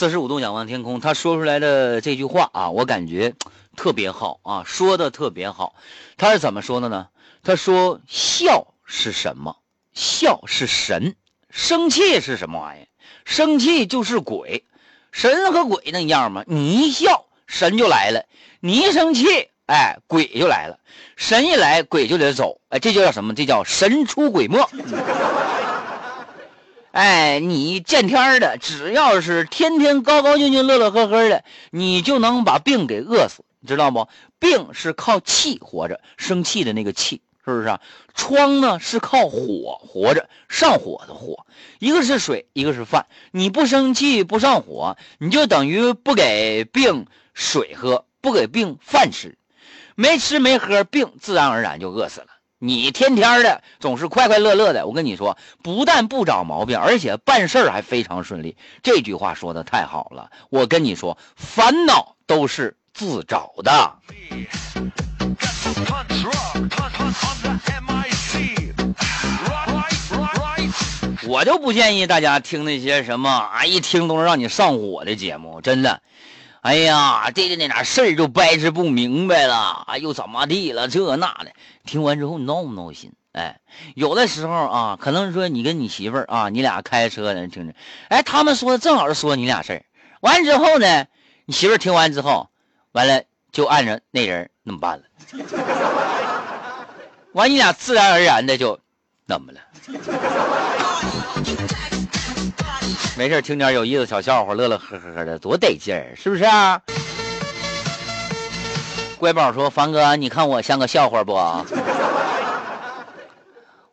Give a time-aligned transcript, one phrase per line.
[0.00, 3.34] 四十五度仰望天空，他说出来的这句话啊，我感觉
[3.76, 5.74] 特别好啊，说的特别好。
[6.16, 7.08] 他是怎么说的呢？
[7.42, 9.58] 他说：“笑是什么？
[9.92, 11.16] 笑是神。
[11.50, 12.88] 生气是什么玩意？
[13.26, 14.64] 生气就是鬼。
[15.12, 16.44] 神和鬼那样吗？
[16.46, 18.22] 你一笑，神就来了；
[18.60, 19.26] 你一生气，
[19.66, 20.78] 哎，鬼就来了。
[21.16, 22.58] 神一来，鬼就得走。
[22.70, 23.34] 哎，这就叫什么？
[23.34, 24.66] 这叫神出鬼没。”
[26.92, 34.08] 哎，你见天儿的，只要是天天高高兴兴、乐乐呵呵的，你就能把病给饿死，你知道不？
[34.40, 37.80] 病是靠气活着，生气的那个气，是不是啊？
[38.12, 41.46] 疮呢是靠火活着，上火的火，
[41.78, 43.06] 一个是水，一个是饭。
[43.30, 49.38] 你不生气不上火，你就等于不给病水喝，不给病饭吃，
[49.94, 52.26] 没吃没喝，病自然而然就饿死了。
[52.62, 58.54] 你天天的总是快快乐乐的，我跟你说，不但不找毛病，而且办事儿还非常顺利。
[58.82, 63.94] 这句话说的太好了，我跟你说，烦恼都是自找的。
[71.26, 76.02] 我就不建议大家听那些什么啊，一听都是让你上火的节目，真的。
[76.60, 80.88] 哎呀，这个那点事儿就掰扯不明白了，哎又怎么地了？
[80.88, 81.52] 这那的，
[81.84, 83.12] 听完之后闹不闹心？
[83.32, 83.60] 哎，
[83.94, 87.74] 有的时候啊，可能说你跟你媳妇儿啊，你俩开车呢，听着，
[88.08, 89.84] 哎，他们说的正好是说你俩事儿。
[90.20, 91.06] 完之后呢，
[91.46, 92.50] 你媳妇儿听完之后，
[92.92, 95.04] 完了就按着那人那么办了。
[97.32, 98.78] 完，你俩自然而然的就
[99.24, 99.60] 那么了。
[103.20, 106.80] 没事听点有意思小笑话，乐乐呵呵的，多得劲儿，是不是啊？
[109.18, 111.36] 乖宝说：“凡哥，你看我像个笑话不？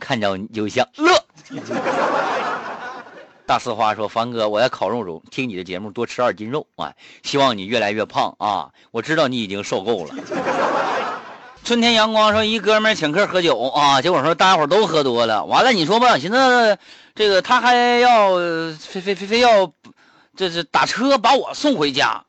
[0.00, 1.22] 看着你就像乐。”
[3.44, 6.94] 大丝花说：“凡哥，我要烤肉中，听你的节目多吃二斤肉啊！
[7.22, 8.70] 希望你越来越胖啊！
[8.90, 10.14] 我知道你已经受够了。”
[11.64, 16.78] 春天阳光说：“一哥们请客喝酒啊，结果说大家伙都喝多了，完了你说吧，寻思。”
[17.14, 18.36] 这个他还要
[18.78, 19.72] 非非非非要，
[20.36, 22.24] 这是打车把我送回家。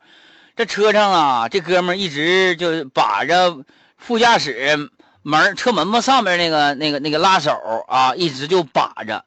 [0.55, 3.57] 这车上啊，这哥们一直就把着
[3.97, 4.89] 副驾驶
[5.21, 7.51] 门车门子上面那个那个那个拉手
[7.87, 9.23] 啊，一直就把着。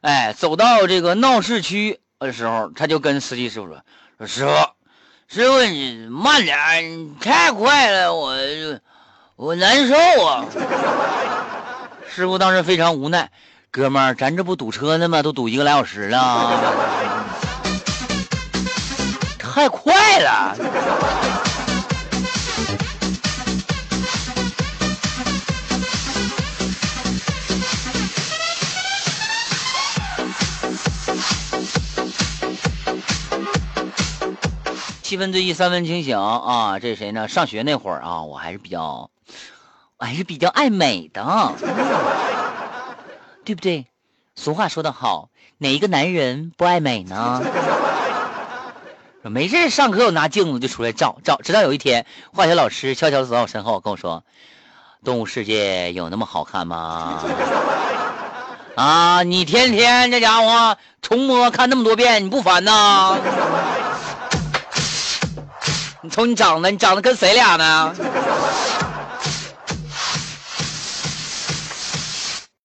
[0.00, 3.80] 哎，走到这个闹市区的时候，他就跟司机师傅说
[4.26, 4.52] ：“师傅，
[5.28, 6.58] 师傅你慢点，
[6.90, 8.80] 你太快了，我就
[9.36, 10.44] 我难受啊。”
[12.08, 13.30] 师傅当时非常无奈。
[13.70, 15.20] 哥们儿，咱这不堵车呢吗？
[15.20, 16.62] 都堵一个来小时了，
[19.36, 20.56] 太快了。
[35.04, 36.78] 七分醉意，三分清醒啊！
[36.80, 37.28] 这是谁呢？
[37.28, 39.10] 上学那会儿啊，我还是比较，
[39.98, 41.52] 我还是比较爱美的。
[43.44, 43.84] 对不对？
[44.34, 45.28] 俗话说得好，
[45.58, 47.42] 哪一个男人不爱美呢？
[49.20, 54.24] 没事上课我拿镜子就出来照照，直到有一天，化学老师悄悄走到我身后跟我说
[55.04, 57.22] ：“动物世界有那么好看吗？”
[58.74, 63.18] 啊，你天天这家伙重摸看那么多遍，你不烦呐？
[66.04, 67.90] 你瞅你长得，你长得跟谁俩呢？